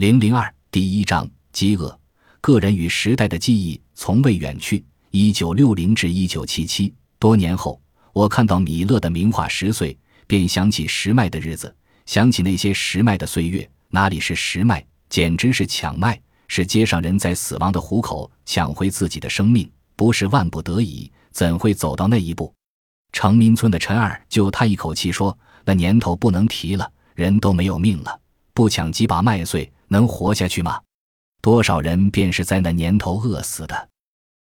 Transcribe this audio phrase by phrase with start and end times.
[0.00, 2.00] 零零二第一章：饥饿。
[2.40, 4.82] 个人与时代的记忆从未远去。
[5.10, 7.78] 一九六零至一九七七，多年后，
[8.14, 9.92] 我看到米勒的名画《十岁》，
[10.26, 11.76] 便想起石麦的日子，
[12.06, 13.70] 想起那些石麦的岁月。
[13.90, 19.70] 哪里是石麦，简直是抢麦，是街上人在死亡的虎口抢回自己的生命。
[19.96, 22.50] 不是万不得已，怎会走到那一步？
[23.12, 28.18] 成民村的陈二就叹一口气说：“那年头不能提了，人都没有命了，
[28.54, 30.80] 不抢几把麦穗，能活下去吗？
[31.42, 33.88] 多少人便是在那年头饿死的。”